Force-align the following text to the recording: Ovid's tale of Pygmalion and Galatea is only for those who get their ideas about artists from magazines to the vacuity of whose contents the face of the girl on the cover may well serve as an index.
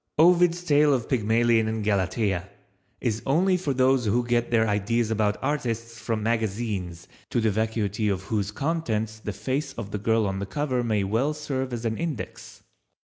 Ovid's 0.17 0.63
tale 0.63 0.95
of 0.95 1.07
Pygmalion 1.07 1.67
and 1.67 1.83
Galatea 1.83 2.49
is 3.01 3.21
only 3.23 3.55
for 3.55 3.71
those 3.71 4.05
who 4.05 4.25
get 4.25 4.49
their 4.49 4.67
ideas 4.67 5.11
about 5.11 5.37
artists 5.43 5.99
from 5.99 6.23
magazines 6.23 7.07
to 7.29 7.39
the 7.39 7.51
vacuity 7.51 8.09
of 8.09 8.23
whose 8.23 8.49
contents 8.49 9.19
the 9.19 9.31
face 9.31 9.73
of 9.73 9.91
the 9.91 9.99
girl 9.99 10.25
on 10.25 10.39
the 10.39 10.47
cover 10.47 10.83
may 10.83 11.03
well 11.03 11.35
serve 11.35 11.71
as 11.71 11.85
an 11.85 11.99
index. 11.99 12.63